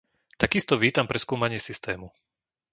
Takisto 0.41 0.73
vítam 0.83 1.05
preskúmanie 1.11 1.59
systému. 1.67 2.07